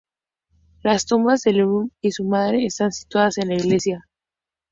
[0.81, 4.07] Las tumbas de Le Brun y su madre están situadas en la iglesia.